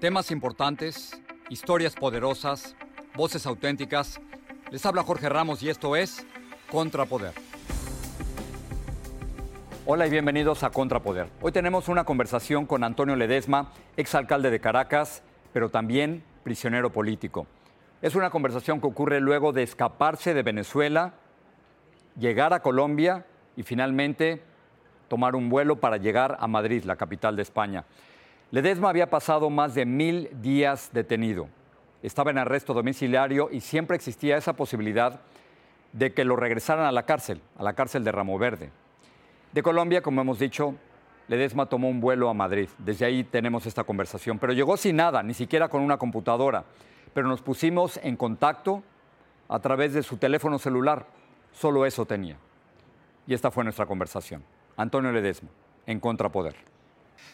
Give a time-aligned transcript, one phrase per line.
[0.00, 1.20] Temas importantes,
[1.50, 2.74] historias poderosas,
[3.14, 4.18] voces auténticas.
[4.70, 6.26] Les habla Jorge Ramos y esto es
[6.70, 7.34] Contrapoder.
[9.84, 11.26] Hola y bienvenidos a Contrapoder.
[11.42, 17.46] Hoy tenemos una conversación con Antonio Ledesma, exalcalde de Caracas, pero también prisionero político.
[18.00, 21.12] Es una conversación que ocurre luego de escaparse de Venezuela,
[22.18, 24.42] llegar a Colombia y finalmente
[25.08, 27.84] tomar un vuelo para llegar a Madrid, la capital de España.
[28.52, 31.48] Ledesma había pasado más de mil días detenido.
[32.02, 35.20] Estaba en arresto domiciliario y siempre existía esa posibilidad
[35.92, 38.70] de que lo regresaran a la cárcel, a la cárcel de Ramo Verde.
[39.52, 40.74] De Colombia, como hemos dicho,
[41.28, 42.68] Ledesma tomó un vuelo a Madrid.
[42.78, 44.40] Desde ahí tenemos esta conversación.
[44.40, 46.64] Pero llegó sin nada, ni siquiera con una computadora.
[47.14, 48.82] Pero nos pusimos en contacto
[49.48, 51.06] a través de su teléfono celular.
[51.52, 52.36] Solo eso tenía.
[53.28, 54.42] Y esta fue nuestra conversación.
[54.76, 55.50] Antonio Ledesma,
[55.86, 56.79] en Contrapoder.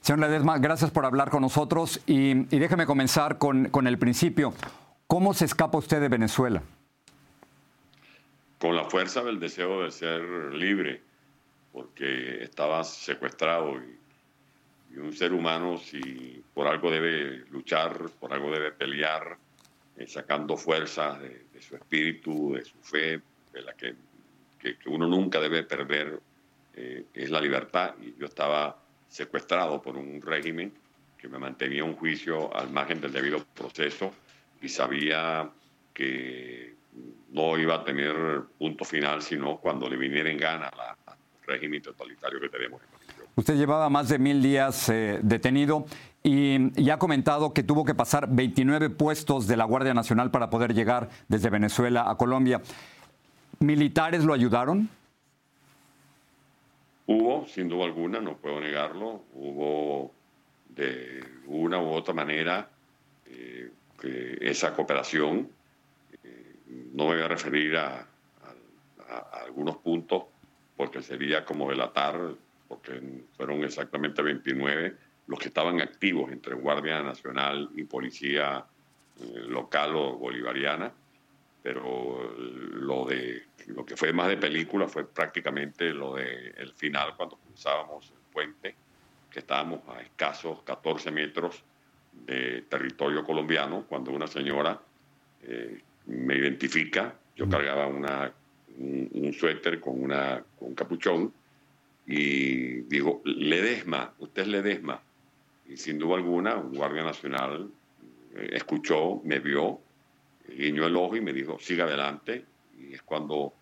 [0.00, 4.52] Señor Ledesma, gracias por hablar con nosotros y, y déjeme comenzar con, con, el principio.
[5.06, 6.62] ¿Cómo se escapa usted de Venezuela?
[8.58, 10.22] Con la fuerza del deseo de ser
[10.54, 11.00] libre,
[11.72, 18.50] porque estaba secuestrado y, y un ser humano si por algo debe luchar, por algo
[18.50, 19.38] debe pelear,
[19.96, 23.20] eh, sacando fuerzas de, de, su espíritu, de su fe,
[23.52, 23.94] de la que,
[24.58, 26.20] que, que uno nunca debe perder,
[26.74, 27.94] eh, es la libertad.
[28.02, 28.83] Y yo estaba
[29.14, 30.72] secuestrado por un régimen
[31.16, 34.10] que me mantenía un juicio al margen del debido proceso
[34.60, 35.48] y sabía
[35.92, 36.74] que
[37.30, 40.66] no iba a tener punto final sino cuando le viniera en gana
[41.06, 41.16] al
[41.46, 42.88] régimen totalitario que tenemos en
[43.36, 45.86] Usted llevaba más de mil días eh, detenido
[46.24, 50.50] y, y, ha comentado que tuvo que pasar 29 puestos de la Guardia Nacional para
[50.50, 52.62] poder llegar desde Venezuela a Colombia.
[53.60, 54.88] ¿Militares lo ayudaron?
[57.06, 60.14] Hubo, sin duda alguna, no puedo negarlo, hubo
[60.68, 62.68] de una u otra manera
[63.26, 63.70] eh,
[64.00, 65.50] que esa cooperación,
[66.22, 66.56] eh,
[66.92, 68.08] no me voy a referir a,
[69.44, 70.24] algunos puntos
[70.76, 72.18] porque sería como delatar,
[72.66, 73.00] porque
[73.36, 78.64] fueron exactamente 29 los que estaban activos entre Guardia Nacional y Policía
[79.20, 80.92] eh, local o bolivariana,
[81.64, 87.16] pero lo de lo que fue más de película fue prácticamente lo de el final
[87.16, 88.74] cuando cruzábamos el puente,
[89.30, 91.64] que estábamos a escasos 14 metros
[92.12, 94.78] de territorio colombiano, cuando una señora
[95.42, 98.30] eh, me identifica, yo cargaba una,
[98.76, 101.32] un, un, suéter con, una, con un capuchón,
[102.06, 105.00] y digo, Ledesma, usted es Ledesma.
[105.66, 107.70] Y sin duda alguna, un guardia nacional
[108.36, 109.80] eh, escuchó, me vio,
[110.48, 112.44] guiñó el ojo y me dijo, siga adelante.
[112.78, 113.54] Y es cuando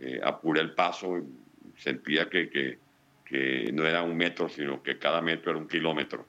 [0.00, 1.24] eh, apuré el paso y
[1.76, 2.78] sentía que, que,
[3.24, 6.26] que, no era un metro, sino que cada metro era un kilómetro,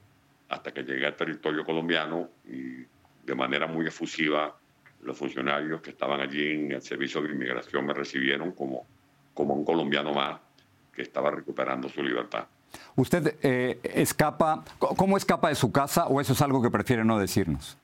[0.48, 2.84] hasta que llegué al territorio colombiano y
[3.24, 4.56] de manera muy efusiva
[5.02, 8.86] los funcionarios que estaban allí en el servicio de inmigración me recibieron como,
[9.34, 10.40] como un colombiano más
[10.92, 12.46] que estaba recuperando su libertad.
[12.96, 17.18] ¿Usted eh, escapa, cómo escapa de su casa o eso es algo que prefiere no
[17.18, 17.76] decirnos?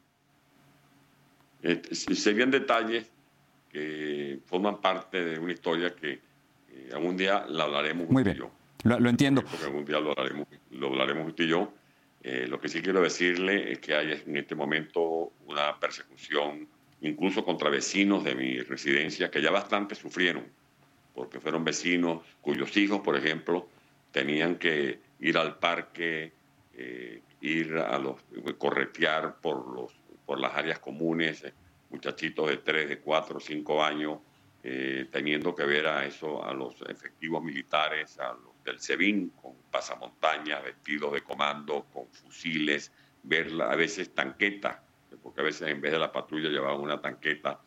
[1.63, 3.11] Eh, serían detalles
[3.71, 6.21] que forman parte de una historia que
[6.73, 8.37] eh, algún día la hablaremos Muy bien.
[8.37, 8.51] yo.
[8.85, 9.43] Lo, lo, entiendo.
[9.43, 11.73] Porque algún día lo hablaremos, lo hablaremos usted y yo.
[12.23, 16.69] Eh, lo que sí quiero decirle es que hay en este momento una persecución,
[17.01, 20.45] incluso contra vecinos de mi residencia, que ya bastante sufrieron,
[21.15, 23.69] porque fueron vecinos cuyos hijos, por ejemplo,
[24.13, 26.33] tenían que ir al parque
[26.75, 28.21] eh, ir a los,
[28.59, 29.93] corretear por, los,
[30.31, 31.53] por las áreas comunes, eh,
[31.91, 34.21] muchachitos de 3, de 4, 5 años,
[34.63, 39.55] eh, teniendo que ver a eso, a los efectivos militares, a los del SEBIN con
[39.73, 42.93] pasamontañas, vestidos de comando, con fusiles,
[43.25, 44.77] ver a veces tanquetas,
[45.21, 47.61] porque a veces en vez de la patrulla llevaban una tanqueta.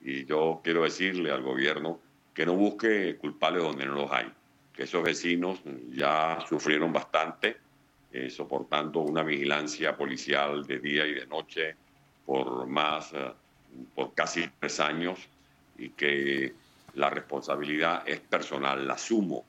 [0.00, 2.00] Y yo quiero decirle al gobierno
[2.34, 4.26] que no busque culpables donde no los hay,
[4.72, 5.60] que esos vecinos
[5.90, 7.58] ya sufrieron bastante
[8.10, 11.76] eh, soportando una vigilancia policial de día y de noche
[12.28, 13.32] por más, eh,
[13.94, 15.18] por casi tres años
[15.78, 16.52] y que
[16.92, 19.46] la responsabilidad es personal, la asumo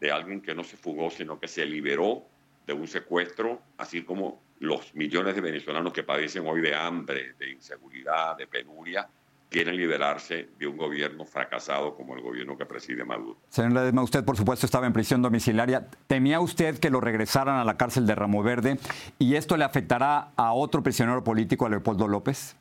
[0.00, 2.24] de alguien que no se fugó, sino que se liberó
[2.66, 7.50] de un secuestro, así como los millones de venezolanos que padecen hoy de hambre, de
[7.50, 9.06] inseguridad, de penuria,
[9.52, 13.36] quieren liberarse de un gobierno fracasado como el gobierno que preside Maduro.
[13.50, 15.86] Señor Ledesma, usted por supuesto estaba en prisión domiciliaria.
[16.06, 18.78] ¿Temía usted que lo regresaran a la cárcel de Ramo Verde
[19.18, 22.56] y esto le afectará a otro prisionero político, a Leopoldo López?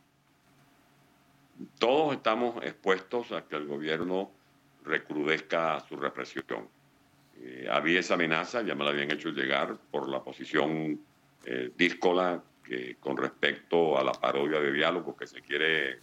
[1.80, 4.30] Todos estamos expuestos a que el gobierno
[4.84, 6.68] recrudezca su represión.
[7.40, 11.00] Eh, había esa amenaza, ya me la habían hecho llegar por la posición
[11.46, 16.00] eh, díscola que con respecto a la parodia de diálogo que se quiere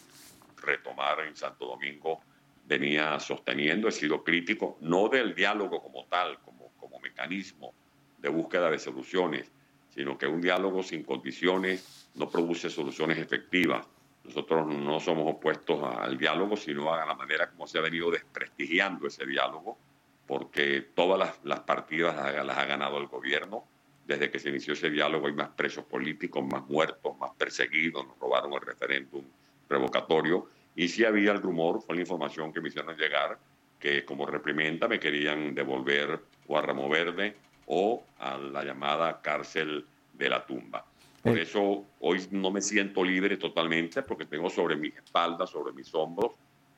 [0.60, 2.20] retomar en Santo Domingo
[2.68, 7.72] venía sosteniendo, he sido crítico, no del diálogo como tal, como, como mecanismo
[8.18, 9.50] de búsqueda de soluciones,
[9.88, 13.86] sino que un diálogo sin condiciones no produce soluciones efectivas.
[14.22, 19.06] Nosotros no somos opuestos al diálogo, sino a la manera como se ha venido desprestigiando
[19.06, 19.78] ese diálogo,
[20.26, 23.64] porque todas las, las partidas las, las ha ganado el gobierno.
[24.06, 28.18] Desde que se inició ese diálogo hay más presos políticos, más muertos, más perseguidos, nos
[28.18, 29.24] robaron el referéndum
[29.68, 30.48] revocatorio.
[30.74, 33.38] Y si había el rumor, fue la información que me hicieron llegar,
[33.78, 37.36] que como reprimenda me querían devolver o a Ramo Verde
[37.66, 39.84] o a la llamada cárcel
[40.14, 40.84] de la tumba.
[41.22, 41.42] Por eh.
[41.42, 46.32] eso hoy no me siento libre totalmente porque tengo sobre mis espaldas, sobre mis hombros,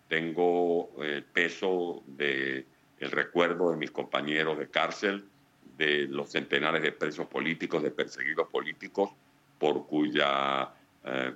[0.09, 2.67] tengo el eh, peso de
[2.99, 5.25] el recuerdo de mis compañeros de cárcel,
[5.79, 9.11] de los centenares de presos políticos, de perseguidos políticos,
[9.59, 10.71] por cuya
[11.05, 11.33] eh,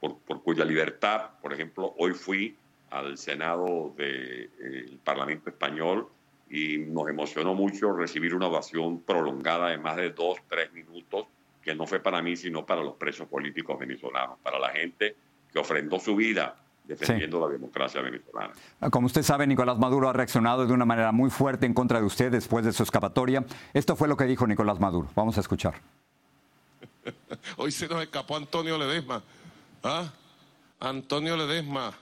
[0.00, 2.56] por, cuya libertad, por ejemplo, hoy fui
[2.90, 6.08] al Senado del eh, Parlamento Español
[6.48, 11.26] y nos emocionó mucho recibir una ovación prolongada de más de dos, tres minutos,
[11.62, 15.14] que no fue para mí, sino para los presos políticos venezolanos, para la gente
[15.52, 18.52] que ofrendó su vida defendiendo la democracia venezolana.
[18.90, 22.06] Como usted sabe, Nicolás Maduro ha reaccionado de una manera muy fuerte en contra de
[22.06, 23.44] usted después de su escapatoria.
[23.72, 25.08] Esto fue lo que dijo Nicolás Maduro.
[25.14, 25.74] Vamos a escuchar.
[27.56, 29.22] Hoy se nos escapó Antonio Ledesma
[29.82, 30.12] ¿Ah?
[30.80, 31.92] Antonio Ledesma,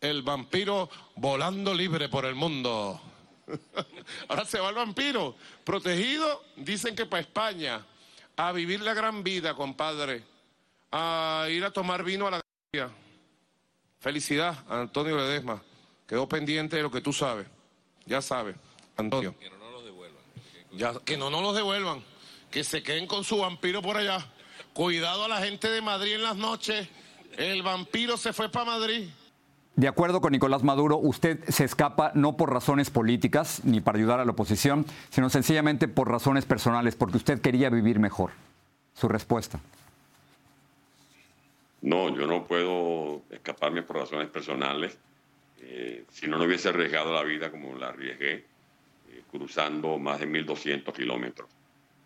[0.00, 3.00] el vampiro volando libre por el mundo.
[4.28, 5.34] Ahora se va el vampiro,
[5.64, 7.84] protegido, dicen que para España,
[8.36, 10.24] a vivir la gran vida, compadre,
[10.90, 12.40] a ir a tomar vino a la.
[14.00, 15.62] Felicidad, Antonio Ledesma.
[16.06, 17.46] Quedó pendiente de lo que tú sabes.
[18.04, 18.56] Ya sabes,
[18.96, 19.34] Antonio.
[19.38, 20.22] Que no nos los devuelvan.
[20.72, 22.04] Ya, que no nos los devuelvan.
[22.50, 24.26] Que se queden con su vampiro por allá.
[24.74, 26.88] Cuidado a la gente de Madrid en las noches.
[27.38, 29.08] El vampiro se fue para Madrid.
[29.76, 34.20] De acuerdo con Nicolás Maduro, usted se escapa no por razones políticas ni para ayudar
[34.20, 38.30] a la oposición, sino sencillamente por razones personales, porque usted quería vivir mejor.
[38.94, 39.58] Su respuesta.
[41.82, 44.96] No, yo no puedo escaparme por razones personales.
[45.60, 48.44] Eh, si no, no hubiese arriesgado la vida como la arriesgué,
[49.10, 51.48] eh, cruzando más de 1.200 kilómetros.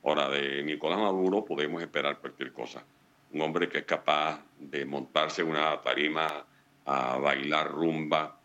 [0.05, 2.83] Ahora, de Nicolás Maduro podemos esperar cualquier cosa
[3.33, 6.47] un hombre que es capaz de montarse en una tarima
[6.85, 8.39] a bailar rumba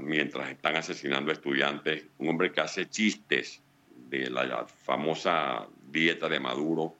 [0.00, 3.62] mientras están asesinando estudiantes, un hombre que hace chistes
[4.08, 6.94] de la famosa dieta de Maduro,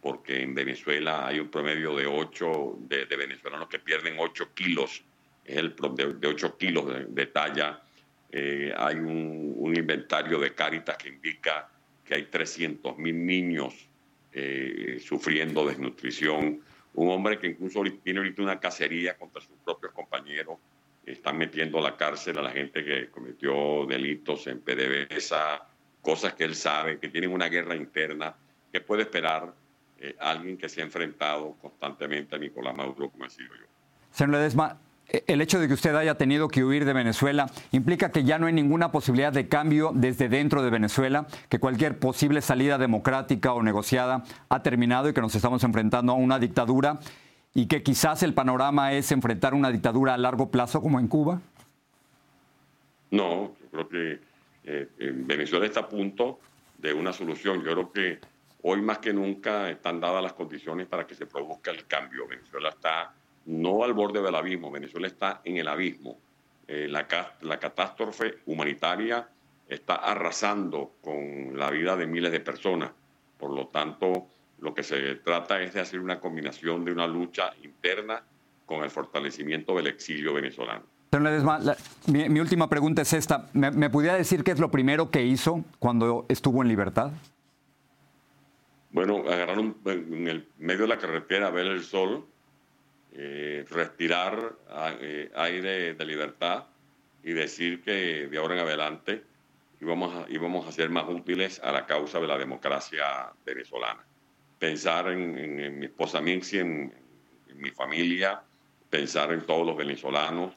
[0.00, 5.02] porque en Venezuela hay un promedio de 8 de, venezolanos que pierden 8 kilos,
[5.44, 7.82] es el de, de 8 kilos de, talla.
[8.30, 11.68] Eh, hay un, inventario de Cáritas que indica
[12.04, 13.88] que hay 300 mil niños
[14.38, 16.60] eh, sufriendo desnutrición,
[16.92, 20.58] un hombre que incluso tiene ahorita una cacería contra sus propios compañeros,
[21.06, 25.66] están metiendo a la cárcel a la gente que cometió delitos en PDVSA,
[26.02, 28.36] cosas que él sabe, que tienen una guerra interna,
[28.70, 29.54] ¿qué puede esperar
[29.98, 33.64] eh, alguien que se ha enfrentado constantemente a Nicolás Maduro, como he sido yo?
[34.10, 34.78] Señor Ledesma,
[35.08, 38.46] el hecho de que usted haya tenido que huir de Venezuela implica que ya no
[38.46, 43.62] hay ninguna posibilidad de cambio desde dentro de Venezuela, que cualquier posible salida democrática o
[43.62, 46.98] negociada ha terminado y que nos estamos enfrentando a una dictadura
[47.54, 51.40] y que quizás el panorama es enfrentar una dictadura a largo plazo como en Cuba?
[53.10, 54.20] No, yo creo que
[54.64, 56.40] eh, Venezuela está a punto
[56.76, 57.62] de una solución.
[57.62, 58.18] Yo creo que
[58.62, 62.26] hoy más que nunca están dadas las condiciones para que se produzca el cambio.
[62.26, 63.14] Venezuela está
[63.46, 66.18] no al borde del abismo, Venezuela está en el abismo.
[66.68, 67.06] Eh, la,
[67.42, 69.28] la catástrofe humanitaria
[69.68, 72.90] está arrasando con la vida de miles de personas.
[73.38, 74.28] Por lo tanto,
[74.60, 78.22] lo que se trata es de hacer una combinación de una lucha interna
[78.64, 80.82] con el fortalecimiento del exilio venezolano.
[82.06, 83.48] mi, última pregunta es esta.
[83.52, 87.12] ¿Me, ¿Me, pudiera decir qué es lo primero que hizo cuando estuvo en libertad?
[88.90, 92.26] Bueno, agarrar en el medio de la carretera, ver el sol,
[93.18, 94.56] eh, respirar
[95.00, 96.66] eh, aire de libertad
[97.22, 99.22] y decir que de ahora en adelante
[99.80, 104.04] íbamos a, a ser más útiles a la causa de la democracia venezolana.
[104.58, 106.92] Pensar en, mi esposa Minxi, en,
[107.54, 108.42] mi familia,
[108.90, 110.52] pensar en todos los venezolanos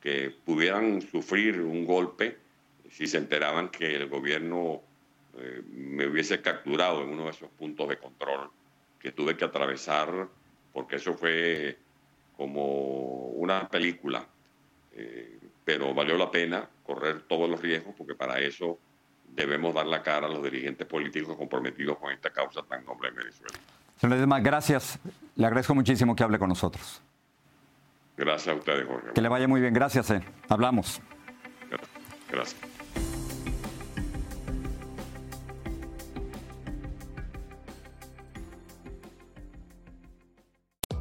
[0.00, 2.38] que pudieran sufrir un golpe
[2.90, 4.82] si se enteraban que el gobierno
[5.38, 8.50] eh, me hubiese capturado en uno de esos puntos de control
[8.98, 10.28] que tuve que atravesar,
[10.72, 11.78] porque eso fue
[12.40, 14.24] como una película,
[14.94, 18.78] eh, pero valió la pena correr todos los riesgos porque para eso
[19.28, 23.16] debemos dar la cara a los dirigentes políticos comprometidos con esta causa tan noble en
[23.16, 23.58] Venezuela.
[23.98, 24.98] Señor Ledesma, gracias.
[25.36, 27.02] Le agradezco muchísimo que hable con nosotros.
[28.16, 29.12] Gracias a ustedes, Jorge.
[29.14, 29.74] Que le vaya muy bien.
[29.74, 30.10] Gracias.
[30.10, 30.22] Eh.
[30.48, 31.02] Hablamos.
[32.30, 32.69] Gracias.